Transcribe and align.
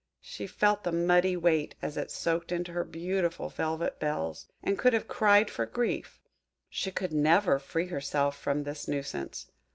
She 0.19 0.47
felt 0.47 0.83
the 0.83 0.91
muddy 0.91 1.37
weight 1.37 1.75
as 1.79 1.95
it 1.95 2.09
soaked 2.09 2.51
into 2.51 2.71
her 2.73 2.83
beautiful 2.83 3.49
velvet 3.49 3.99
bells, 3.99 4.47
and 4.63 4.75
could 4.79 4.93
have 4.93 5.07
cried 5.07 5.51
for 5.51 5.67
grief: 5.67 6.19
she 6.71 6.89
could 6.89 7.13
never 7.13 7.59
free 7.59 7.85
herself 7.85 8.35
from 8.35 8.63
this 8.63 8.87
nuisance. 8.87 9.51